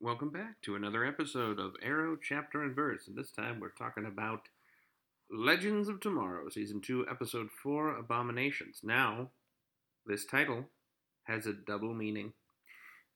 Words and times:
Welcome 0.00 0.30
back 0.30 0.62
to 0.62 0.76
another 0.76 1.04
episode 1.04 1.58
of 1.58 1.74
Arrow 1.82 2.16
Chapter 2.16 2.62
and 2.62 2.72
Verse, 2.72 3.08
and 3.08 3.16
this 3.16 3.32
time 3.32 3.58
we're 3.58 3.70
talking 3.70 4.06
about 4.06 4.42
Legends 5.28 5.88
of 5.88 5.98
Tomorrow, 5.98 6.50
Season 6.50 6.80
2, 6.80 7.06
Episode 7.10 7.48
4, 7.50 7.96
Abominations. 7.96 8.82
Now, 8.84 9.30
this 10.06 10.24
title 10.24 10.66
has 11.24 11.46
a 11.46 11.52
double 11.52 11.94
meaning 11.94 12.32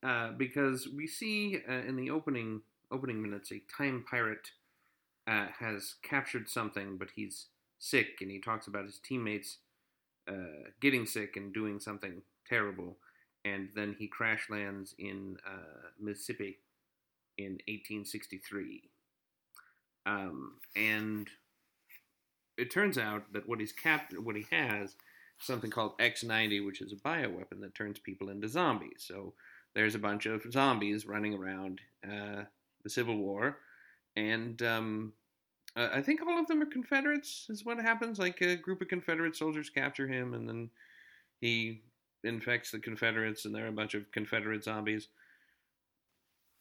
uh, 0.03 0.32
because 0.32 0.88
we 0.88 1.06
see 1.06 1.60
uh, 1.71 1.87
in 1.87 1.95
the 1.95 2.10
opening 2.10 2.62
opening 2.90 3.22
minutes 3.22 3.52
a 3.52 3.62
time 3.74 4.04
pirate 4.10 4.50
uh, 5.28 5.46
has 5.60 5.94
captured 6.02 6.48
something, 6.48 6.96
but 6.98 7.10
he's 7.14 7.46
sick, 7.78 8.18
and 8.20 8.28
he 8.28 8.40
talks 8.40 8.66
about 8.66 8.86
his 8.86 8.98
teammates 8.98 9.58
uh, 10.28 10.70
getting 10.80 11.06
sick 11.06 11.36
and 11.36 11.54
doing 11.54 11.78
something 11.78 12.22
terrible, 12.44 12.96
and 13.44 13.68
then 13.76 13.94
he 13.96 14.08
crash 14.08 14.50
lands 14.50 14.96
in 14.98 15.36
uh, 15.46 15.90
Mississippi 16.00 16.58
in 17.38 17.52
1863. 17.68 18.91
Um, 20.06 20.54
and 20.77 21.28
it 22.59 22.70
turns 22.70 22.98
out 22.98 23.32
that 23.32 23.48
what 23.48 23.60
he's 23.60 23.73
cap- 23.73 24.12
what 24.14 24.36
he 24.36 24.46
has 24.50 24.96
something 25.38 25.70
called 25.70 25.98
X90, 25.98 26.64
which 26.64 26.80
is 26.80 26.92
a 26.92 26.96
bioweapon 26.96 27.60
that 27.60 27.74
turns 27.74 27.98
people 27.98 28.28
into 28.28 28.48
zombies. 28.48 29.04
So 29.06 29.34
there's 29.74 29.95
a 29.95 30.00
bunch 30.00 30.26
of 30.26 30.42
zombies 30.52 31.06
running 31.06 31.34
around 31.34 31.80
uh, 32.04 32.45
the 32.82 32.90
Civil 32.90 33.16
War, 33.16 33.59
and 34.16 34.60
um, 34.62 35.12
I 35.74 36.02
think 36.02 36.20
all 36.20 36.38
of 36.38 36.46
them 36.46 36.62
are 36.62 36.66
Confederates. 36.66 37.46
Is 37.48 37.64
what 37.64 37.78
happens. 37.78 38.18
Like 38.18 38.40
a 38.40 38.56
group 38.56 38.82
of 38.82 38.88
Confederate 38.88 39.37
soldiers 39.37 39.70
capture 39.70 40.06
him, 40.06 40.34
and 40.34 40.48
then 40.48 40.70
he 41.40 41.82
infects 42.24 42.70
the 42.70 42.78
Confederates, 42.78 43.45
and 43.45 43.54
there 43.54 43.64
are 43.64 43.68
a 43.68 43.73
bunch 43.73 43.95
of 43.95 44.10
Confederate 44.12 44.64
zombies 44.64 45.09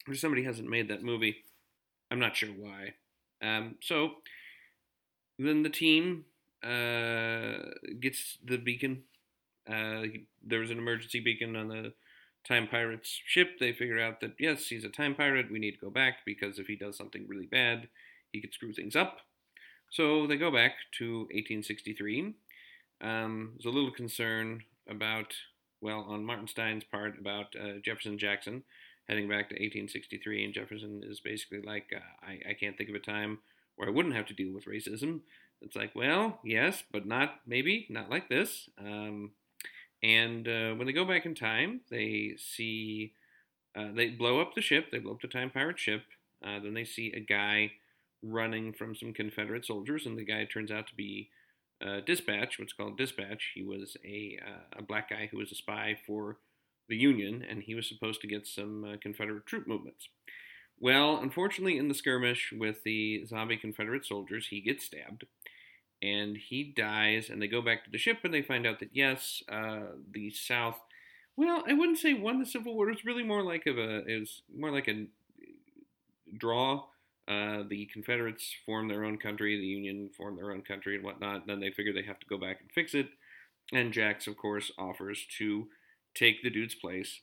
or 0.08 0.16
somebody 0.16 0.44
hasn't 0.44 0.70
made 0.70 0.90
that 0.90 1.04
movie. 1.04 1.38
I'm 2.10 2.20
not 2.20 2.36
sure 2.36 2.50
why. 2.50 2.94
Um, 3.41 3.76
so 3.82 4.12
then 5.40 5.63
the 5.63 5.70
team 5.70 6.26
uh, 6.63 7.58
gets 7.99 8.38
the 8.43 8.58
beacon. 8.58 9.04
Uh, 9.68 10.04
there 10.46 10.60
was 10.60 10.71
an 10.71 10.77
emergency 10.77 11.20
beacon 11.20 11.55
on 11.55 11.70
the 11.70 11.93
Time 12.48 12.68
Pirate's 12.68 13.20
ship. 13.26 13.60
They 13.60 13.71
figure 13.71 13.99
out 13.99 14.20
that 14.21 14.34
yes, 14.40 14.68
he's 14.68 14.84
a 14.84 14.90
Time 14.90 15.16
Pirate. 15.16 15.52
We 15.52 15.60
need 15.60 15.74
to 15.74 15.85
go 15.85 15.90
back 15.90 16.18
because 16.26 16.60
if 16.60 16.68
he 16.68 16.76
does 16.76 16.98
something 16.98 17.27
really 17.27 17.46
bad, 17.46 17.88
he 18.32 18.41
could 18.41 18.54
screw 18.54 18.74
things 18.74 18.96
up. 18.96 19.20
So 19.90 20.26
they 20.26 20.38
go 20.38 20.52
back 20.52 20.74
to 20.99 21.21
1863. 21.32 22.34
Um, 23.02 23.54
there's 23.55 23.65
a 23.65 23.76
little 23.76 23.91
concern 23.91 24.63
about, 24.90 25.34
well, 25.82 26.05
on 26.08 26.26
Martin 26.26 26.48
Stein's 26.48 26.84
part, 26.84 27.20
about 27.20 27.55
uh, 27.55 27.80
Jefferson 27.84 28.18
Jackson 28.18 28.63
heading 29.07 29.27
back 29.27 29.49
to 29.49 29.55
1863, 29.55 30.46
and 30.46 30.54
Jefferson 30.54 31.02
is 31.05 31.20
basically 31.20 31.62
like, 31.62 31.91
uh, 31.96 32.26
I, 32.26 32.52
I 32.52 32.54
can't 32.54 32.77
think 32.77 32.90
of 32.90 32.96
a 32.96 32.99
time 32.99 33.40
where 33.76 33.88
I 33.88 33.91
wouldn't 33.91 34.16
have 34.16 34.27
to 34.27 34.34
deal 34.34 34.54
with 34.54 34.66
racism. 34.66 35.21
It's 35.62 35.76
like, 35.76 35.96
well, 35.96 36.40
yes, 36.43 36.84
but 36.91 37.05
not 37.05 37.35
maybe 37.46 37.88
not 37.90 38.10
like 38.10 38.30
this. 38.30 38.70
Um, 38.80 39.32
and 40.04 40.48
uh, 40.48 40.74
when 40.74 40.88
they 40.88 40.93
go 40.93 41.05
back 41.05 41.26
in 41.26 41.35
time, 41.35 41.82
they 41.90 42.35
see 42.38 43.13
uh, 43.76 43.91
they 43.93 44.10
blow 44.10 44.41
up 44.41 44.55
the 44.55 44.62
ship. 44.62 44.88
They 44.91 44.99
blow 44.99 45.13
up 45.13 45.21
the 45.21 45.27
time 45.27 45.52
pirate 45.52 45.80
ship. 45.80 46.04
Uh, 46.43 46.60
then 46.60 46.74
they 46.74 46.84
see 46.84 47.13
a 47.15 47.20
guy 47.20 47.71
running 48.24 48.74
from 48.74 48.96
some 48.96 49.13
Confederate 49.13 49.65
soldiers, 49.65 50.05
and 50.05 50.18
the 50.18 50.26
guy 50.26 50.46
turns 50.46 50.71
out 50.71 50.88
to 50.88 50.96
be 50.96 51.30
uh, 51.86 52.02
Dispatch, 52.05 52.60
what's 52.60 52.74
called 52.74 52.98
Dispatch. 52.98 53.52
He 53.54 53.63
was 53.63 53.98
a 54.04 54.40
uh, 54.43 54.80
a 54.80 54.82
black 54.82 55.10
guy 55.10 55.30
who 55.32 55.38
was 55.38 55.52
a 55.52 55.55
spy 55.55 55.98
for 56.05 56.38
the 56.91 56.97
Union, 56.97 57.43
and 57.49 57.63
he 57.63 57.73
was 57.73 57.87
supposed 57.87 58.21
to 58.21 58.27
get 58.27 58.45
some 58.45 58.84
uh, 58.84 58.97
Confederate 59.01 59.47
troop 59.47 59.65
movements. 59.65 60.09
Well, 60.79 61.17
unfortunately, 61.17 61.77
in 61.77 61.87
the 61.87 61.93
skirmish 61.93 62.51
with 62.51 62.84
the 62.84 63.25
zombie 63.25 63.57
Confederate 63.57 64.06
soldiers, 64.06 64.47
he 64.47 64.61
gets 64.61 64.85
stabbed 64.85 65.25
and 66.01 66.35
he 66.35 66.63
dies. 66.63 67.29
And 67.29 67.41
they 67.41 67.47
go 67.47 67.62
back 67.62 67.85
to 67.85 67.91
the 67.91 67.97
ship 67.97 68.18
and 68.24 68.34
they 68.34 68.41
find 68.41 68.68
out 68.68 68.80
that, 68.80 68.90
yes, 68.91 69.44
uh, 69.50 69.94
the 70.12 70.31
South. 70.31 70.80
Well, 71.38 71.63
I 71.68 71.74
wouldn't 71.74 72.00
say 72.00 72.13
won 72.13 72.40
the 72.40 72.46
Civil 72.46 72.75
War. 72.75 72.90
It 72.90 72.96
was 72.96 73.06
really 73.06 73.24
more 73.24 73.44
like 73.44 73.68
of 73.68 73.78
a. 73.78 74.06
It 74.07 74.19
was 74.19 74.41
more 74.53 74.72
like 74.72 74.88
a 74.88 75.06
draw. 76.38 76.85
Uh, 77.28 77.63
the 77.69 77.85
Confederates 77.94 78.53
formed 78.66 78.90
their 78.90 79.06
own 79.06 79.18
country. 79.18 79.57
The 79.57 79.66
Union 79.66 80.09
formed 80.18 80.40
their 80.40 80.51
own 80.51 80.63
country 80.63 80.96
and 80.96 81.06
whatnot. 81.06 81.41
And 81.41 81.47
then 81.47 81.59
they 81.59 81.72
figure 81.72 81.94
they 81.94 82.03
have 82.03 82.19
to 82.19 82.28
go 82.28 82.38
back 82.38 82.59
and 82.59 82.72
fix 82.72 82.94
it. 82.94 83.07
And 83.72 83.94
Jax, 83.94 84.28
of 84.28 84.35
course, 84.35 84.72
offers 84.78 85.25
to 85.38 85.68
take 86.14 86.44
the 86.44 86.50
dude's 86.50 86.76
place, 86.76 87.22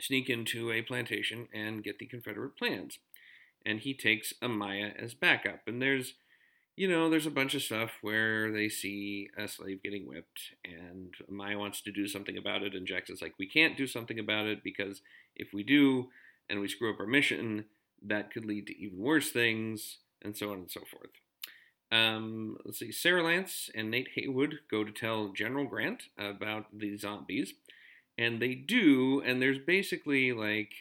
sneak 0.00 0.28
into 0.28 0.70
a 0.70 0.82
plantation, 0.82 1.48
and 1.54 1.84
get 1.84 1.98
the 1.98 2.06
Confederate 2.06 2.56
plans. 2.56 2.98
And 3.64 3.80
he 3.80 3.94
takes 3.94 4.32
Amaya 4.42 4.94
as 4.96 5.14
backup. 5.14 5.62
And 5.66 5.82
there's, 5.82 6.14
you 6.76 6.88
know, 6.88 7.10
there's 7.10 7.26
a 7.26 7.30
bunch 7.30 7.54
of 7.54 7.62
stuff 7.62 7.92
where 8.02 8.52
they 8.52 8.68
see 8.68 9.28
a 9.36 9.48
slave 9.48 9.82
getting 9.82 10.06
whipped, 10.06 10.52
and 10.64 11.14
Amaya 11.30 11.58
wants 11.58 11.80
to 11.82 11.92
do 11.92 12.06
something 12.06 12.36
about 12.36 12.62
it, 12.62 12.74
and 12.74 12.86
Jackson's 12.86 13.22
like, 13.22 13.34
we 13.38 13.48
can't 13.48 13.76
do 13.76 13.86
something 13.86 14.18
about 14.18 14.46
it 14.46 14.62
because 14.62 15.00
if 15.34 15.48
we 15.52 15.62
do 15.62 16.10
and 16.48 16.60
we 16.60 16.68
screw 16.68 16.92
up 16.92 17.00
our 17.00 17.06
mission, 17.06 17.64
that 18.02 18.30
could 18.32 18.44
lead 18.44 18.66
to 18.66 18.78
even 18.78 18.98
worse 18.98 19.30
things, 19.30 19.98
and 20.22 20.36
so 20.36 20.52
on 20.52 20.58
and 20.58 20.70
so 20.70 20.80
forth. 20.80 21.10
Um, 21.90 22.58
let's 22.64 22.78
see, 22.78 22.92
Sara 22.92 23.22
Lance 23.22 23.70
and 23.74 23.90
Nate 23.90 24.08
Heywood 24.14 24.58
go 24.70 24.84
to 24.84 24.90
tell 24.90 25.32
General 25.32 25.66
Grant 25.66 26.04
about 26.18 26.66
the 26.76 26.96
zombies, 26.96 27.54
and 28.18 28.40
they 28.40 28.54
do 28.54 29.22
and 29.24 29.40
there's 29.40 29.58
basically 29.58 30.32
like 30.32 30.72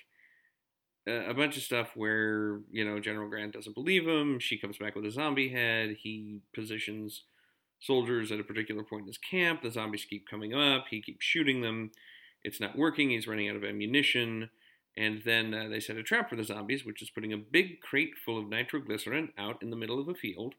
a 1.07 1.33
bunch 1.33 1.55
of 1.55 1.63
stuff 1.63 1.91
where 1.95 2.61
you 2.71 2.83
know 2.83 2.99
general 2.99 3.29
grant 3.29 3.53
doesn't 3.53 3.75
believe 3.75 4.07
him 4.07 4.39
she 4.39 4.57
comes 4.57 4.77
back 4.77 4.95
with 4.95 5.05
a 5.05 5.11
zombie 5.11 5.49
head 5.49 5.97
he 6.01 6.39
positions 6.53 7.23
soldiers 7.79 8.31
at 8.31 8.39
a 8.39 8.43
particular 8.43 8.83
point 8.83 9.01
in 9.01 9.07
his 9.07 9.17
camp 9.17 9.61
the 9.61 9.71
zombies 9.71 10.05
keep 10.09 10.27
coming 10.27 10.53
up 10.53 10.85
he 10.89 11.01
keeps 11.01 11.23
shooting 11.23 11.61
them 11.61 11.91
it's 12.43 12.59
not 12.59 12.77
working 12.77 13.09
he's 13.09 13.27
running 13.27 13.49
out 13.49 13.55
of 13.55 13.63
ammunition 13.63 14.49
and 14.97 15.21
then 15.25 15.53
uh, 15.53 15.67
they 15.69 15.79
set 15.79 15.97
a 15.97 16.03
trap 16.03 16.29
for 16.29 16.35
the 16.35 16.43
zombies 16.43 16.85
which 16.85 17.01
is 17.01 17.09
putting 17.09 17.33
a 17.33 17.37
big 17.37 17.81
crate 17.81 18.13
full 18.23 18.39
of 18.39 18.49
nitroglycerin 18.49 19.29
out 19.37 19.61
in 19.61 19.69
the 19.69 19.75
middle 19.75 19.99
of 19.99 20.07
a 20.07 20.15
field 20.15 20.55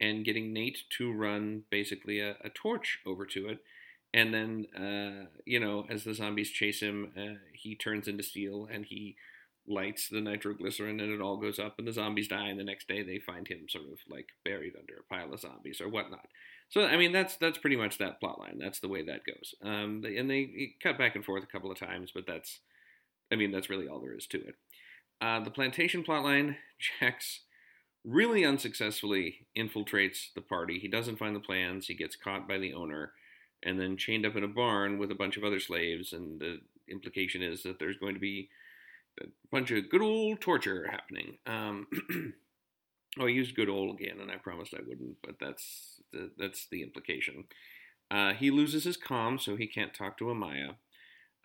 and 0.00 0.24
getting 0.24 0.52
nate 0.52 0.78
to 0.96 1.12
run 1.12 1.62
basically 1.70 2.20
a, 2.20 2.36
a 2.42 2.48
torch 2.54 3.00
over 3.04 3.26
to 3.26 3.48
it 3.48 3.58
and 4.14 4.32
then 4.32 4.66
uh, 4.74 5.26
you 5.44 5.60
know 5.60 5.84
as 5.90 6.04
the 6.04 6.14
zombies 6.14 6.50
chase 6.50 6.80
him 6.80 7.12
uh, 7.18 7.38
he 7.52 7.74
turns 7.74 8.08
into 8.08 8.22
steel 8.22 8.66
and 8.72 8.86
he 8.86 9.16
lights 9.66 10.08
the 10.08 10.20
nitroglycerin 10.20 11.00
and 11.00 11.12
it 11.12 11.20
all 11.20 11.36
goes 11.36 11.58
up 11.58 11.78
and 11.78 11.88
the 11.88 11.92
zombies 11.92 12.28
die. 12.28 12.48
And 12.48 12.58
the 12.58 12.64
next 12.64 12.88
day 12.88 13.02
they 13.02 13.18
find 13.18 13.48
him 13.48 13.66
sort 13.68 13.84
of 13.84 13.98
like 14.08 14.28
buried 14.44 14.74
under 14.78 14.94
a 14.96 15.14
pile 15.14 15.32
of 15.32 15.40
zombies 15.40 15.80
or 15.80 15.88
whatnot. 15.88 16.28
So 16.68 16.82
i 16.82 16.96
mean 16.96 17.12
that's 17.12 17.36
that's 17.36 17.58
pretty 17.58 17.76
much 17.76 17.98
that 17.98 18.20
plot 18.20 18.38
line. 18.38 18.58
That's 18.58 18.80
the 18.80 18.88
way 18.88 19.02
that 19.02 19.26
goes. 19.26 19.54
Um, 19.62 20.02
they, 20.02 20.16
and 20.16 20.30
they 20.30 20.74
cut 20.82 20.98
back 20.98 21.16
and 21.16 21.24
forth 21.24 21.42
a 21.42 21.52
couple 21.52 21.70
of 21.70 21.78
times 21.78 22.10
but 22.14 22.26
that's 22.26 22.60
i 23.32 23.36
mean 23.36 23.50
that's 23.50 23.70
really 23.70 23.88
all 23.88 24.00
there 24.00 24.16
is 24.16 24.26
to 24.28 24.38
it. 24.38 24.54
Uh, 25.20 25.40
the 25.40 25.50
plantation 25.50 26.04
plotline 26.04 26.56
jax 27.00 27.40
really 28.04 28.44
unsuccessfully 28.44 29.46
infiltrates 29.56 30.34
the 30.34 30.42
party. 30.42 30.78
He 30.78 30.88
doesn't 30.88 31.18
find 31.18 31.34
the 31.34 31.40
plans. 31.40 31.86
He 31.86 31.94
gets 31.94 32.16
caught 32.16 32.46
by 32.46 32.58
the 32.58 32.74
owner 32.74 33.12
and 33.64 33.80
then 33.80 33.96
chained 33.96 34.26
up 34.26 34.36
in 34.36 34.44
a 34.44 34.48
barn 34.48 34.98
with 34.98 35.10
a 35.10 35.16
bunch 35.16 35.36
of 35.36 35.44
other 35.44 35.60
slaves. 35.60 36.12
And 36.12 36.40
the 36.40 36.60
implication 36.88 37.42
is 37.42 37.62
that 37.62 37.78
there's 37.78 37.96
going 37.96 38.14
to 38.14 38.20
be 38.20 38.48
a 39.20 39.26
bunch 39.50 39.70
of 39.70 39.88
good 39.88 40.02
old 40.02 40.40
torture 40.40 40.88
happening. 40.90 41.38
Um, 41.46 41.86
oh, 43.18 43.26
I 43.26 43.28
used 43.28 43.56
good 43.56 43.68
old 43.68 43.98
again, 43.98 44.20
and 44.20 44.30
I 44.30 44.36
promised 44.36 44.74
I 44.74 44.82
wouldn't, 44.86 45.16
but 45.22 45.36
that's 45.40 46.00
the, 46.12 46.30
that's 46.38 46.66
the 46.70 46.82
implication. 46.82 47.44
Uh, 48.10 48.34
he 48.34 48.50
loses 48.50 48.84
his 48.84 48.98
comm, 48.98 49.40
so 49.40 49.56
he 49.56 49.66
can't 49.66 49.94
talk 49.94 50.18
to 50.18 50.24
Amaya. 50.24 50.76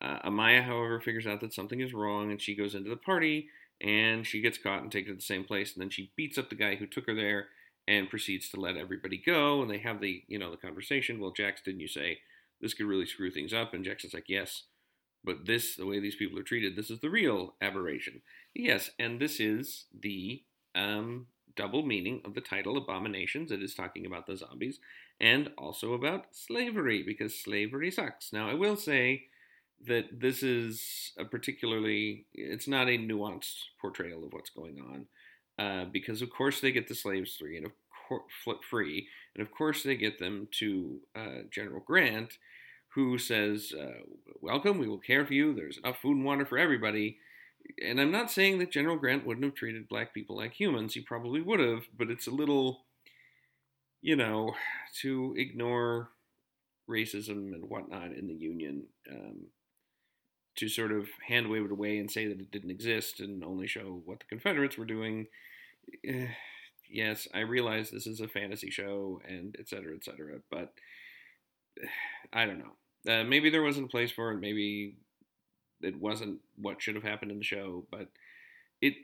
Uh, 0.01 0.19
Amaya, 0.25 0.63
however, 0.63 0.99
figures 0.99 1.27
out 1.27 1.41
that 1.41 1.53
something 1.53 1.79
is 1.79 1.93
wrong, 1.93 2.31
and 2.31 2.41
she 2.41 2.55
goes 2.55 2.75
into 2.75 2.89
the 2.89 2.95
party, 2.95 3.47
and 3.81 4.25
she 4.25 4.41
gets 4.41 4.57
caught 4.57 4.81
and 4.81 4.91
taken 4.91 5.13
to 5.13 5.15
the 5.15 5.21
same 5.21 5.43
place, 5.43 5.73
and 5.73 5.81
then 5.81 5.89
she 5.89 6.11
beats 6.15 6.37
up 6.37 6.49
the 6.49 6.55
guy 6.55 6.75
who 6.75 6.85
took 6.85 7.05
her 7.07 7.15
there, 7.15 7.47
and 7.89 8.07
proceeds 8.07 8.49
to 8.49 8.59
let 8.59 8.77
everybody 8.77 9.17
go. 9.17 9.63
And 9.63 9.71
they 9.71 9.79
have 9.79 9.99
the, 9.99 10.21
you 10.27 10.37
know, 10.37 10.51
the 10.51 10.57
conversation. 10.57 11.19
Well, 11.19 11.31
Jax, 11.31 11.61
didn't 11.63 11.79
you 11.79 11.87
say 11.87 12.19
this 12.61 12.75
could 12.75 12.85
really 12.85 13.07
screw 13.07 13.31
things 13.31 13.51
up? 13.51 13.73
And 13.73 13.83
Jackson's 13.83 14.13
like, 14.13 14.29
yes, 14.29 14.65
but 15.23 15.47
this, 15.47 15.75
the 15.75 15.87
way 15.87 15.99
these 15.99 16.15
people 16.15 16.37
are 16.37 16.43
treated, 16.43 16.75
this 16.75 16.91
is 16.91 16.99
the 16.99 17.09
real 17.09 17.55
aberration. 17.59 18.21
Yes, 18.53 18.91
and 18.99 19.19
this 19.19 19.39
is 19.39 19.85
the 19.99 20.43
um, 20.75 21.25
double 21.55 21.83
meaning 21.83 22.21
of 22.23 22.35
the 22.35 22.41
title 22.41 22.77
Abominations. 22.77 23.51
It 23.51 23.63
is 23.63 23.73
talking 23.73 24.05
about 24.05 24.27
the 24.27 24.37
zombies 24.37 24.79
and 25.19 25.49
also 25.57 25.93
about 25.93 26.27
slavery 26.31 27.01
because 27.01 27.41
slavery 27.41 27.89
sucks. 27.89 28.31
Now, 28.31 28.51
I 28.51 28.53
will 28.53 28.75
say 28.77 29.23
that 29.87 30.19
this 30.19 30.43
is 30.43 31.13
a 31.17 31.25
particularly, 31.25 32.27
it's 32.35 32.67
not 32.67 32.87
a 32.87 32.99
nuanced 32.99 33.55
portrayal 33.81 34.23
of 34.23 34.33
what's 34.33 34.51
going 34.51 34.79
on. 34.79 35.07
Uh, 35.59 35.85
because 35.91 36.21
of 36.21 36.29
course 36.29 36.61
they 36.61 36.71
get 36.71 36.87
the 36.87 36.95
slaves 36.95 37.35
free 37.35 37.57
and 37.57 37.65
of 37.65 37.73
course 38.07 38.23
free, 38.69 39.07
and 39.35 39.45
of 39.45 39.51
course 39.51 39.83
they 39.83 39.95
get 39.95 40.17
them 40.17 40.47
to 40.51 40.99
uh, 41.15 41.41
General 41.51 41.81
Grant, 41.85 42.37
who 42.95 43.17
says, 43.17 43.73
uh, 43.77 44.01
"Welcome, 44.41 44.77
we 44.79 44.87
will 44.87 44.99
care 44.99 45.25
for 45.25 45.33
you. 45.33 45.53
There's 45.53 45.77
enough 45.77 46.01
food 46.01 46.15
and 46.17 46.25
water 46.25 46.45
for 46.45 46.57
everybody. 46.57 47.17
and 47.83 47.99
I'm 47.99 48.11
not 48.11 48.31
saying 48.31 48.59
that 48.59 48.71
General 48.71 48.95
Grant 48.97 49.25
wouldn't 49.25 49.43
have 49.45 49.53
treated 49.53 49.89
black 49.89 50.13
people 50.13 50.37
like 50.37 50.53
humans. 50.53 50.93
He 50.93 51.01
probably 51.01 51.41
would 51.41 51.59
have, 51.59 51.83
but 51.97 52.09
it's 52.09 52.27
a 52.27 52.31
little, 52.31 52.85
you 54.01 54.15
know, 54.15 54.55
to 55.01 55.35
ignore 55.37 56.09
racism 56.89 57.53
and 57.53 57.69
whatnot 57.69 58.13
in 58.13 58.27
the 58.27 58.33
Union, 58.33 58.83
um, 59.11 59.47
to 60.59 60.69
sort 60.69 60.91
of 60.91 61.07
hand 61.27 61.49
wave 61.49 61.65
it 61.65 61.71
away 61.71 61.97
and 61.97 62.11
say 62.11 62.27
that 62.27 62.39
it 62.39 62.51
didn't 62.51 62.71
exist 62.71 63.19
and 63.19 63.43
only 63.43 63.67
show 63.67 64.01
what 64.05 64.19
the 64.19 64.25
Confederates 64.25 64.77
were 64.77 64.85
doing. 64.85 65.27
Eh, 66.05 66.27
yes, 66.89 67.27
I 67.33 67.39
realize 67.39 67.89
this 67.89 68.07
is 68.07 68.19
a 68.19 68.27
fantasy 68.27 68.69
show 68.69 69.21
and 69.27 69.55
et 69.59 69.67
cetera, 69.69 69.95
et 69.95 70.03
cetera, 70.03 70.39
but 70.51 70.73
I 72.33 72.45
don't 72.45 72.59
know. 72.59 73.11
Uh, 73.11 73.23
maybe 73.23 73.49
there 73.49 73.63
wasn't 73.63 73.87
a 73.87 73.89
place 73.89 74.11
for 74.11 74.31
it. 74.31 74.39
Maybe 74.39 74.95
it 75.81 75.99
wasn't 75.99 76.39
what 76.57 76.81
should 76.81 76.95
have 76.95 77.03
happened 77.03 77.31
in 77.31 77.37
the 77.37 77.43
show, 77.43 77.85
but 77.89 78.09
it 78.81 78.95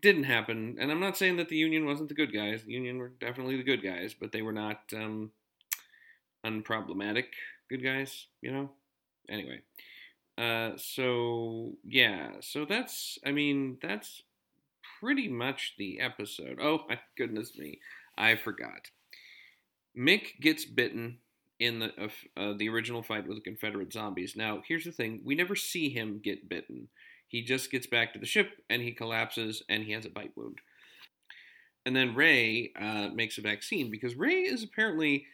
didn't 0.00 0.24
happen. 0.24 0.76
And 0.80 0.90
I'm 0.90 1.00
not 1.00 1.16
saying 1.16 1.36
that 1.36 1.48
the 1.48 1.56
Union 1.56 1.86
wasn't 1.86 2.08
the 2.08 2.16
good 2.16 2.32
guys. 2.32 2.64
The 2.64 2.72
Union 2.72 2.98
were 2.98 3.12
definitely 3.20 3.56
the 3.56 3.62
good 3.62 3.82
guys, 3.82 4.14
but 4.18 4.32
they 4.32 4.42
were 4.42 4.52
not 4.52 4.80
um, 4.92 5.30
unproblematic 6.44 7.26
good 7.70 7.84
guys, 7.84 8.26
you 8.42 8.50
know? 8.50 8.70
Anyway. 9.28 9.60
Uh, 10.36 10.72
so, 10.76 11.72
yeah. 11.84 12.32
So 12.40 12.64
that's, 12.64 13.18
I 13.24 13.32
mean, 13.32 13.78
that's 13.80 14.22
pretty 15.00 15.28
much 15.28 15.74
the 15.78 16.00
episode. 16.00 16.58
Oh, 16.60 16.80
my 16.88 16.98
goodness 17.16 17.56
me. 17.56 17.80
I 18.16 18.36
forgot. 18.36 18.90
Mick 19.96 20.40
gets 20.40 20.64
bitten 20.64 21.18
in 21.60 21.78
the 21.78 22.10
uh, 22.36 22.52
the 22.56 22.68
original 22.68 23.02
fight 23.02 23.28
with 23.28 23.36
the 23.36 23.42
Confederate 23.42 23.92
zombies. 23.92 24.34
Now, 24.36 24.62
here's 24.66 24.84
the 24.84 24.92
thing: 24.92 25.20
we 25.24 25.34
never 25.34 25.54
see 25.54 25.88
him 25.88 26.20
get 26.22 26.48
bitten. 26.48 26.88
He 27.28 27.42
just 27.42 27.70
gets 27.70 27.86
back 27.86 28.12
to 28.12 28.18
the 28.18 28.26
ship 28.26 28.50
and 28.70 28.82
he 28.82 28.92
collapses 28.92 29.62
and 29.68 29.82
he 29.82 29.92
has 29.92 30.04
a 30.04 30.10
bite 30.10 30.36
wound. 30.36 30.58
And 31.84 31.94
then 31.94 32.14
Ray 32.14 32.72
uh, 32.80 33.08
makes 33.12 33.38
a 33.38 33.42
vaccine 33.42 33.90
because 33.90 34.14
Ray 34.14 34.42
is 34.42 34.62
apparently 34.62 35.26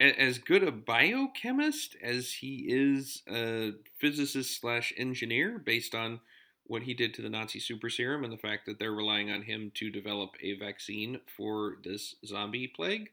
as 0.00 0.38
good 0.38 0.62
a 0.62 0.72
biochemist 0.72 1.96
as 2.02 2.32
he 2.32 2.66
is 2.68 3.22
a 3.28 3.72
physicist 3.98 4.60
slash 4.60 4.92
engineer, 4.96 5.58
based 5.58 5.94
on 5.94 6.20
what 6.66 6.82
he 6.82 6.94
did 6.94 7.12
to 7.14 7.22
the 7.22 7.28
Nazi 7.28 7.60
super 7.60 7.90
serum 7.90 8.24
and 8.24 8.32
the 8.32 8.38
fact 8.38 8.66
that 8.66 8.78
they're 8.78 8.92
relying 8.92 9.30
on 9.30 9.42
him 9.42 9.70
to 9.74 9.90
develop 9.90 10.30
a 10.40 10.54
vaccine 10.54 11.20
for 11.36 11.76
this 11.84 12.16
zombie 12.24 12.66
plague. 12.66 13.10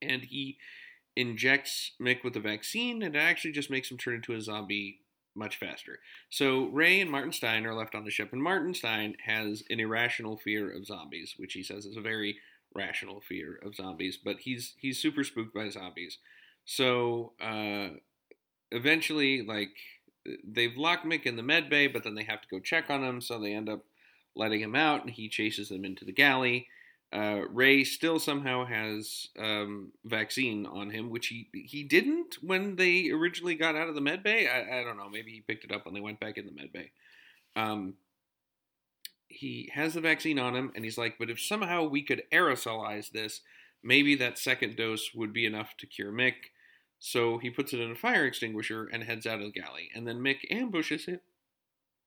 And 0.00 0.22
he 0.22 0.56
injects 1.14 1.92
Mick 2.00 2.24
with 2.24 2.32
the 2.34 2.40
vaccine, 2.40 3.02
and 3.02 3.14
it 3.14 3.18
actually 3.18 3.52
just 3.52 3.70
makes 3.70 3.90
him 3.90 3.98
turn 3.98 4.14
into 4.14 4.34
a 4.34 4.40
zombie 4.40 5.00
much 5.34 5.58
faster. 5.58 6.00
So 6.30 6.66
Ray 6.66 7.00
and 7.00 7.10
Martin 7.10 7.32
Stein 7.32 7.66
are 7.66 7.74
left 7.74 7.94
on 7.94 8.04
the 8.04 8.10
ship, 8.10 8.32
and 8.32 8.42
Martin 8.42 8.74
Stein 8.74 9.16
has 9.24 9.62
an 9.70 9.78
irrational 9.78 10.36
fear 10.36 10.70
of 10.70 10.86
zombies, 10.86 11.34
which 11.36 11.52
he 11.52 11.62
says 11.62 11.86
is 11.86 11.96
a 11.96 12.00
very 12.00 12.38
rational 12.74 13.20
fear 13.20 13.58
of 13.64 13.74
zombies. 13.74 14.18
But 14.22 14.40
he's 14.40 14.74
he's 14.78 14.98
super 14.98 15.24
spooked 15.24 15.54
by 15.54 15.68
zombies. 15.70 16.18
So 16.64 17.32
uh, 17.40 17.96
eventually, 18.70 19.42
like 19.42 19.70
they've 20.44 20.76
locked 20.76 21.06
Mick 21.06 21.24
in 21.24 21.36
the 21.36 21.42
med 21.42 21.70
bay, 21.70 21.86
but 21.86 22.04
then 22.04 22.14
they 22.14 22.24
have 22.24 22.42
to 22.42 22.48
go 22.48 22.60
check 22.60 22.90
on 22.90 23.02
him, 23.02 23.20
so 23.20 23.38
they 23.38 23.54
end 23.54 23.68
up 23.68 23.84
letting 24.34 24.60
him 24.60 24.74
out, 24.74 25.02
and 25.02 25.10
he 25.10 25.28
chases 25.28 25.68
them 25.68 25.84
into 25.84 26.04
the 26.04 26.12
galley. 26.12 26.68
Uh, 27.10 27.40
Ray 27.50 27.84
still 27.84 28.18
somehow 28.18 28.66
has 28.66 29.28
um, 29.38 29.92
vaccine 30.04 30.66
on 30.66 30.90
him, 30.90 31.08
which 31.08 31.28
he 31.28 31.48
he 31.54 31.82
didn't 31.82 32.36
when 32.42 32.76
they 32.76 33.10
originally 33.10 33.54
got 33.54 33.76
out 33.76 33.88
of 33.88 33.94
the 33.94 34.00
med 34.02 34.22
bay. 34.22 34.46
I, 34.46 34.80
I 34.80 34.84
don't 34.84 34.98
know. 34.98 35.08
Maybe 35.08 35.32
he 35.32 35.40
picked 35.40 35.64
it 35.64 35.72
up 35.72 35.86
when 35.86 35.94
they 35.94 36.00
went 36.00 36.20
back 36.20 36.36
in 36.36 36.44
the 36.44 36.52
med 36.52 36.72
bay. 36.72 36.90
Um, 37.56 37.94
he 39.28 39.70
has 39.74 39.94
the 39.94 40.00
vaccine 40.00 40.38
on 40.38 40.56
him, 40.56 40.72
and 40.74 40.84
he's 40.84 40.98
like, 40.98 41.18
"But 41.18 41.30
if 41.30 41.40
somehow 41.40 41.84
we 41.84 42.02
could 42.02 42.22
aerosolize 42.32 43.10
this, 43.10 43.42
maybe 43.82 44.14
that 44.16 44.38
second 44.38 44.76
dose 44.76 45.14
would 45.14 45.32
be 45.32 45.46
enough 45.46 45.76
to 45.78 45.86
cure 45.86 46.12
Mick." 46.12 46.50
So 46.98 47.38
he 47.38 47.50
puts 47.50 47.72
it 47.72 47.80
in 47.80 47.92
a 47.92 47.96
fire 47.96 48.26
extinguisher 48.26 48.86
and 48.86 49.04
heads 49.04 49.26
out 49.26 49.40
of 49.40 49.52
the 49.52 49.60
galley. 49.60 49.90
And 49.94 50.06
then 50.06 50.18
Mick 50.18 50.38
ambushes 50.50 51.04
him, 51.04 51.20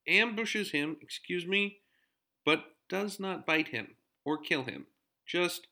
ambushes 0.08 0.72
him, 0.72 0.98
excuse 1.02 1.48
me, 1.48 1.80
but 2.46 2.66
does 2.90 3.20
not 3.20 3.46
bite 3.46 3.70
him 3.70 3.96
or 4.26 4.38
kill 4.38 4.64
him. 4.64 4.88
Just 5.26 5.68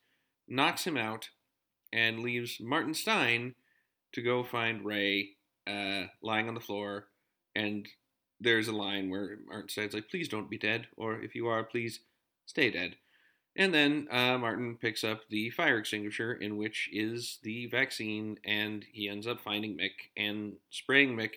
knocks 0.47 0.85
him 0.85 0.95
out 0.95 1.29
and 1.91 2.19
leaves 2.19 2.59
Martin 2.61 2.93
Stein 2.93 3.55
to 4.13 4.21
go 4.21 4.43
find 4.43 4.85
Ray 4.85 5.31
uh, 5.67 6.03
lying 6.21 6.47
on 6.47 6.53
the 6.53 6.61
floor. 6.61 7.07
And 7.55 7.87
there's 8.39 8.67
a 8.67 8.75
line 8.75 9.09
where 9.09 9.37
Martin 9.47 9.69
Stein's 9.69 9.93
like, 9.93 10.09
please 10.09 10.27
don't 10.27 10.49
be 10.49 10.57
dead, 10.57 10.87
or 10.97 11.21
if 11.21 11.35
you 11.35 11.47
are, 11.47 11.63
please 11.63 11.99
stay 12.45 12.69
dead. 12.69 12.95
And 13.55 13.73
then 13.73 14.07
uh, 14.11 14.37
Martin 14.37 14.77
picks 14.79 15.03
up 15.03 15.21
the 15.29 15.49
fire 15.49 15.77
extinguisher, 15.77 16.33
in 16.33 16.57
which 16.57 16.89
is 16.93 17.39
the 17.43 17.67
vaccine, 17.67 18.37
and 18.45 18.85
he 18.91 19.09
ends 19.09 19.27
up 19.27 19.41
finding 19.41 19.77
Mick 19.77 20.11
and 20.15 20.53
spraying 20.69 21.15
Mick, 21.15 21.33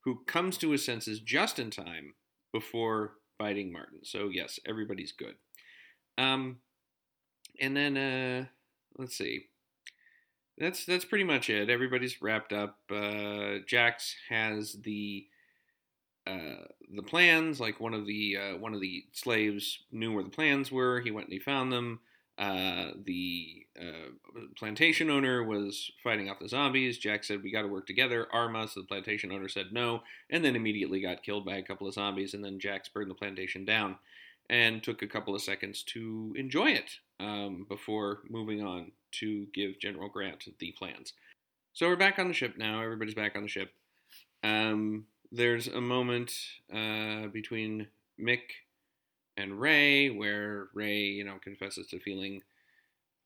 who 0.00 0.20
comes 0.26 0.56
to 0.58 0.70
his 0.70 0.84
senses 0.84 1.20
just 1.20 1.58
in 1.58 1.70
time 1.70 2.14
before 2.52 3.14
biting 3.38 3.72
Martin. 3.72 4.00
So, 4.04 4.28
yes, 4.28 4.60
everybody's 4.66 5.12
good. 5.12 5.34
Um, 6.16 6.58
and 7.60 7.76
then 7.76 7.96
uh, 7.96 8.44
let's 8.98 9.16
see. 9.16 9.46
That's 10.56 10.84
that's 10.86 11.04
pretty 11.04 11.24
much 11.24 11.50
it. 11.50 11.68
Everybody's 11.68 12.22
wrapped 12.22 12.52
up. 12.52 12.78
Uh, 12.88 13.56
Jax 13.66 14.14
has 14.28 14.76
the 14.84 15.26
uh, 16.26 16.64
the 16.94 17.02
plans. 17.02 17.60
Like 17.60 17.80
one 17.80 17.94
of 17.94 18.06
the 18.06 18.36
uh, 18.36 18.56
one 18.58 18.74
of 18.74 18.80
the 18.80 19.04
slaves 19.12 19.80
knew 19.92 20.12
where 20.12 20.24
the 20.24 20.30
plans 20.30 20.70
were. 20.70 21.00
He 21.00 21.10
went 21.10 21.26
and 21.26 21.32
he 21.32 21.38
found 21.38 21.72
them. 21.72 22.00
Uh, 22.36 22.90
the 23.04 23.64
uh, 23.80 24.10
plantation 24.56 25.08
owner 25.08 25.44
was 25.44 25.92
fighting 26.02 26.28
off 26.28 26.40
the 26.40 26.48
zombies. 26.48 26.98
Jack 26.98 27.22
said, 27.24 27.42
"We 27.42 27.52
got 27.52 27.62
to 27.62 27.68
work 27.68 27.86
together." 27.86 28.26
Arma, 28.32 28.66
so 28.66 28.80
the 28.80 28.86
plantation 28.86 29.30
owner 29.30 29.48
said 29.48 29.66
no, 29.72 30.02
and 30.30 30.44
then 30.44 30.56
immediately 30.56 31.00
got 31.00 31.22
killed 31.22 31.44
by 31.44 31.56
a 31.56 31.62
couple 31.62 31.86
of 31.86 31.94
zombies. 31.94 32.34
And 32.34 32.44
then 32.44 32.58
Jax 32.58 32.88
burned 32.88 33.10
the 33.10 33.14
plantation 33.14 33.64
down 33.64 33.96
and 34.50 34.82
took 34.82 35.02
a 35.02 35.06
couple 35.06 35.34
of 35.34 35.42
seconds 35.42 35.82
to 35.84 36.34
enjoy 36.36 36.70
it 36.70 36.98
um, 37.20 37.66
before 37.68 38.20
moving 38.28 38.62
on 38.62 38.92
to 39.12 39.46
give 39.54 39.78
General 39.78 40.08
Grant 40.08 40.44
the 40.58 40.72
plans. 40.72 41.12
So 41.72 41.88
we're 41.88 41.96
back 41.96 42.18
on 42.18 42.28
the 42.28 42.34
ship 42.34 42.56
now. 42.56 42.82
Everybody's 42.82 43.14
back 43.14 43.36
on 43.36 43.42
the 43.42 43.48
ship. 43.48 43.70
Um, 44.42 45.06
there's 45.34 45.66
a 45.66 45.80
moment 45.80 46.32
uh, 46.72 47.26
between 47.26 47.88
Mick 48.20 48.42
and 49.36 49.60
Ray 49.60 50.08
where 50.08 50.68
Ray, 50.74 51.00
you 51.00 51.24
know, 51.24 51.38
confesses 51.42 51.88
to 51.88 51.98
feeling 51.98 52.42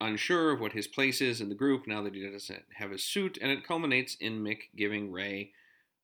unsure 0.00 0.53
of 0.53 0.61
what 0.61 0.73
his 0.73 0.87
place 0.87 1.21
is 1.21 1.41
in 1.41 1.49
the 1.49 1.55
group 1.55 1.87
now 1.87 2.03
that 2.03 2.15
he 2.15 2.27
doesn't 2.27 2.65
have 2.77 2.91
his 2.91 3.05
suit, 3.05 3.37
and 3.41 3.50
it 3.50 3.67
culminates 3.67 4.17
in 4.21 4.43
Mick 4.43 4.71
giving 4.75 5.12
Ray 5.12 5.53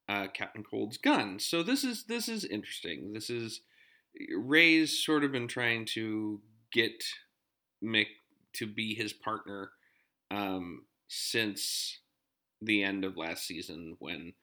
uh, 0.09 0.27
Captain 0.35 0.63
Cold's 0.63 0.99
gun. 0.99 1.39
So 1.39 1.63
this 1.63 1.85
is 1.85 2.05
this 2.05 2.29
is 2.29 2.45
interesting. 2.45 3.15
This 3.15 3.31
is 3.31 3.63
Ray's 4.37 5.03
sort 5.03 5.25
of 5.25 5.33
been 5.33 5.49
trying 5.49 5.87
to 5.95 6.41
get 6.71 7.03
Mick 7.83 8.09
to 8.55 8.67
be 8.67 8.95
his 8.95 9.13
partner 9.13 9.71
um, 10.31 10.85
since 11.09 12.01
the 12.61 12.83
end 12.83 13.05
of 13.05 13.17
last 13.17 13.47
season 13.47 13.97
when 13.99 14.35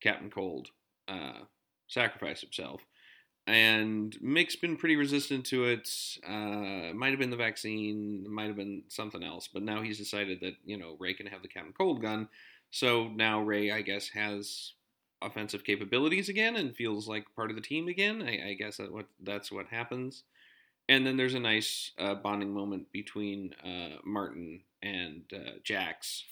Captain 0.00 0.30
Cold 0.30 0.68
uh, 1.08 1.40
sacrificed 1.88 2.42
himself. 2.42 2.80
And 3.46 4.16
Mick's 4.20 4.56
been 4.56 4.76
pretty 4.76 4.96
resistant 4.96 5.46
to 5.46 5.64
it. 5.64 5.88
Uh, 6.26 6.92
might 6.94 7.10
have 7.10 7.18
been 7.18 7.30
the 7.30 7.36
vaccine, 7.36 8.26
might 8.28 8.46
have 8.46 8.56
been 8.56 8.82
something 8.88 9.24
else, 9.24 9.48
but 9.52 9.62
now 9.62 9.82
he's 9.82 9.98
decided 9.98 10.40
that 10.40 10.54
you 10.64 10.76
know 10.76 10.96
Ray 11.00 11.14
can 11.14 11.26
have 11.26 11.42
the 11.42 11.48
Captain 11.48 11.72
Cold 11.76 12.02
gun. 12.02 12.28
So 12.70 13.08
now 13.08 13.40
Ray, 13.40 13.72
I 13.72 13.80
guess, 13.80 14.08
has 14.10 14.74
offensive 15.22 15.64
capabilities 15.64 16.28
again 16.28 16.56
and 16.56 16.76
feels 16.76 17.08
like 17.08 17.34
part 17.34 17.50
of 17.50 17.56
the 17.56 17.62
team 17.62 17.88
again. 17.88 18.22
I, 18.22 18.50
I 18.50 18.54
guess 18.54 18.76
that 18.76 18.92
what 18.92 19.06
that's 19.20 19.50
what 19.50 19.66
happens. 19.66 20.22
And 20.88 21.06
then 21.06 21.16
there's 21.16 21.34
a 21.34 21.40
nice 21.40 21.92
uh, 21.98 22.14
bonding 22.14 22.52
moment 22.52 22.90
between 22.92 23.54
uh, 23.64 23.98
Martin 24.04 24.62
and 24.82 25.22
uh, 25.32 25.58
Jax 25.62 26.24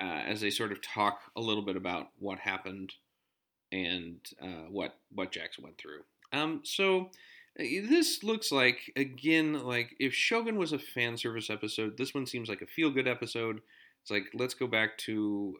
uh, 0.00 0.22
as 0.26 0.40
they 0.40 0.50
sort 0.50 0.72
of 0.72 0.82
talk 0.82 1.20
a 1.36 1.40
little 1.40 1.64
bit 1.64 1.76
about 1.76 2.08
what 2.18 2.38
happened 2.38 2.92
and 3.72 4.18
uh, 4.42 4.66
what 4.70 4.94
what 5.12 5.32
Jax 5.32 5.58
went 5.58 5.78
through. 5.78 6.02
Um, 6.32 6.60
so 6.64 7.10
uh, 7.58 7.64
this 7.88 8.22
looks 8.22 8.50
like 8.50 8.92
again 8.96 9.64
like 9.64 9.94
if 9.98 10.14
Shogun 10.14 10.56
was 10.56 10.72
a 10.72 10.78
fan 10.78 11.16
service 11.16 11.50
episode, 11.50 11.96
this 11.96 12.14
one 12.14 12.26
seems 12.26 12.48
like 12.48 12.62
a 12.62 12.66
feel 12.66 12.90
good 12.90 13.08
episode. 13.08 13.60
It's 14.02 14.10
like 14.10 14.24
let's 14.34 14.54
go 14.54 14.66
back 14.66 14.96
to 14.98 15.56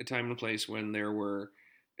a 0.00 0.04
time 0.04 0.26
and 0.26 0.38
place 0.38 0.68
when 0.68 0.92
there 0.92 1.12
were 1.12 1.52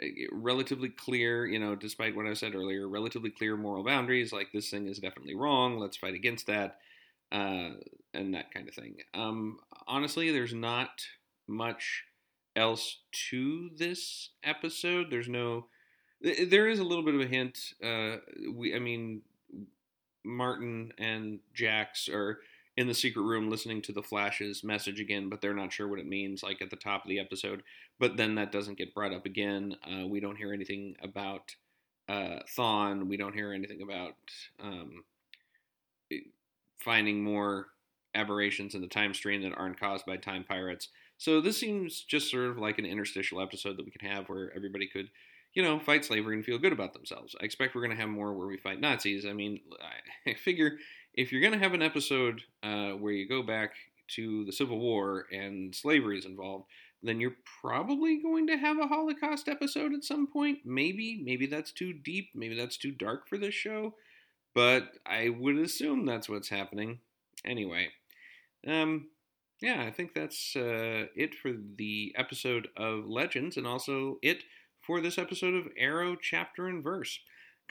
uh, 0.02 0.06
relatively 0.32 0.88
clear, 0.88 1.46
you 1.46 1.58
know, 1.58 1.74
despite 1.74 2.16
what 2.16 2.26
I 2.26 2.34
said 2.34 2.54
earlier, 2.54 2.88
relatively 2.88 3.30
clear 3.30 3.56
moral 3.56 3.84
boundaries. 3.84 4.32
Like 4.32 4.52
this 4.52 4.70
thing 4.70 4.88
is 4.88 4.98
definitely 4.98 5.34
wrong. 5.34 5.78
Let's 5.78 5.96
fight 5.96 6.14
against 6.14 6.46
that, 6.46 6.78
uh, 7.32 7.70
and 8.14 8.34
that 8.34 8.52
kind 8.52 8.68
of 8.68 8.74
thing. 8.74 8.96
Um, 9.14 9.58
honestly, 9.86 10.30
there's 10.30 10.54
not 10.54 11.02
much 11.48 12.04
else 12.54 12.98
to 13.30 13.70
this 13.76 14.30
episode. 14.44 15.10
There's 15.10 15.28
no 15.28 15.66
there 16.22 16.68
is 16.68 16.78
a 16.78 16.84
little 16.84 17.04
bit 17.04 17.14
of 17.14 17.20
a 17.20 17.26
hint. 17.26 17.74
Uh, 17.82 18.18
we, 18.54 18.74
I 18.74 18.78
mean, 18.78 19.22
Martin 20.24 20.92
and 20.98 21.40
Jax 21.52 22.08
are 22.08 22.38
in 22.76 22.86
the 22.86 22.94
secret 22.94 23.22
room 23.22 23.50
listening 23.50 23.82
to 23.82 23.92
the 23.92 24.02
Flash's 24.02 24.64
message 24.64 25.00
again, 25.00 25.28
but 25.28 25.40
they're 25.40 25.52
not 25.52 25.72
sure 25.72 25.88
what 25.88 25.98
it 25.98 26.06
means, 26.06 26.42
like 26.42 26.62
at 26.62 26.70
the 26.70 26.76
top 26.76 27.04
of 27.04 27.08
the 27.08 27.18
episode. 27.18 27.62
But 27.98 28.16
then 28.16 28.36
that 28.36 28.52
doesn't 28.52 28.78
get 28.78 28.94
brought 28.94 29.12
up 29.12 29.26
again. 29.26 29.76
Uh, 29.84 30.06
we 30.06 30.20
don't 30.20 30.36
hear 30.36 30.52
anything 30.52 30.94
about 31.02 31.56
uh, 32.08 32.40
Thawne. 32.56 33.08
We 33.08 33.16
don't 33.16 33.34
hear 33.34 33.52
anything 33.52 33.82
about 33.82 34.14
um, 34.62 35.04
finding 36.82 37.22
more 37.22 37.68
aberrations 38.14 38.74
in 38.74 38.80
the 38.80 38.86
time 38.86 39.14
stream 39.14 39.42
that 39.42 39.56
aren't 39.56 39.80
caused 39.80 40.06
by 40.06 40.16
time 40.16 40.44
pirates. 40.44 40.88
So 41.18 41.40
this 41.40 41.56
seems 41.56 42.02
just 42.02 42.30
sort 42.30 42.50
of 42.50 42.58
like 42.58 42.78
an 42.78 42.84
interstitial 42.84 43.40
episode 43.40 43.76
that 43.76 43.84
we 43.84 43.92
can 43.92 44.08
have 44.08 44.28
where 44.28 44.52
everybody 44.54 44.86
could, 44.86 45.08
you 45.54 45.62
know, 45.62 45.78
fight 45.78 46.04
slavery 46.04 46.34
and 46.34 46.44
feel 46.44 46.58
good 46.58 46.72
about 46.72 46.92
themselves. 46.92 47.36
I 47.40 47.44
expect 47.44 47.74
we're 47.74 47.82
going 47.82 47.96
to 47.96 48.00
have 48.00 48.10
more 48.10 48.32
where 48.32 48.48
we 48.48 48.58
fight 48.58 48.80
Nazis. 48.80 49.24
I 49.24 49.32
mean, 49.32 49.60
I 50.26 50.34
figure 50.34 50.72
if 51.14 51.30
you're 51.30 51.40
going 51.40 51.52
to 51.52 51.58
have 51.58 51.74
an 51.74 51.82
episode 51.82 52.42
uh, 52.62 52.90
where 52.90 53.12
you 53.12 53.28
go 53.28 53.42
back 53.42 53.74
to 54.16 54.44
the 54.44 54.52
Civil 54.52 54.78
War 54.78 55.26
and 55.32 55.74
slavery 55.74 56.18
is 56.18 56.26
involved, 56.26 56.66
then 57.02 57.20
you're 57.20 57.36
probably 57.60 58.20
going 58.22 58.46
to 58.46 58.56
have 58.56 58.78
a 58.78 58.86
Holocaust 58.86 59.48
episode 59.48 59.92
at 59.92 60.04
some 60.04 60.26
point. 60.26 60.58
Maybe, 60.64 61.20
maybe 61.24 61.46
that's 61.46 61.72
too 61.72 61.92
deep. 61.92 62.30
Maybe 62.34 62.56
that's 62.56 62.76
too 62.76 62.92
dark 62.92 63.28
for 63.28 63.38
this 63.38 63.54
show. 63.54 63.94
But 64.54 64.98
I 65.06 65.28
would 65.30 65.56
assume 65.56 66.04
that's 66.04 66.28
what's 66.28 66.48
happening. 66.48 67.00
Anyway, 67.44 67.88
um, 68.66 69.08
yeah, 69.60 69.82
I 69.82 69.90
think 69.90 70.14
that's 70.14 70.54
uh, 70.54 71.06
it 71.16 71.34
for 71.34 71.52
the 71.52 72.14
episode 72.16 72.68
of 72.76 73.06
Legends, 73.06 73.56
and 73.56 73.66
also 73.66 74.18
it 74.22 74.42
for 74.80 75.00
this 75.00 75.18
episode 75.18 75.54
of 75.54 75.68
Arrow 75.78 76.16
Chapter 76.16 76.66
and 76.66 76.82
Verse 76.82 77.18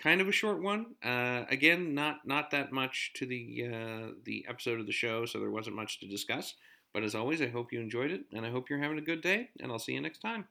kind 0.01 0.21
of 0.21 0.27
a 0.27 0.31
short 0.31 0.61
one. 0.61 0.95
Uh, 1.03 1.43
again, 1.49 1.93
not 1.93 2.25
not 2.25 2.51
that 2.51 2.71
much 2.71 3.11
to 3.15 3.25
the 3.25 3.67
uh, 3.71 4.13
the 4.25 4.45
episode 4.49 4.79
of 4.79 4.85
the 4.85 4.91
show, 4.91 5.25
so 5.25 5.39
there 5.39 5.51
wasn't 5.51 5.75
much 5.75 5.99
to 5.99 6.07
discuss. 6.07 6.55
But 6.93 7.03
as 7.03 7.15
always, 7.15 7.41
I 7.41 7.47
hope 7.47 7.71
you 7.71 7.79
enjoyed 7.79 8.11
it, 8.11 8.25
and 8.33 8.45
I 8.45 8.51
hope 8.51 8.69
you're 8.69 8.79
having 8.79 8.97
a 8.97 9.01
good 9.01 9.21
day, 9.21 9.49
and 9.61 9.71
I'll 9.71 9.79
see 9.79 9.93
you 9.93 10.01
next 10.01 10.19
time. 10.19 10.47